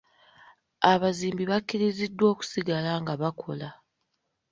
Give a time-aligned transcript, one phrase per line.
[0.91, 3.69] Abazimbi bakkiriziddwa okusigala nga bakola.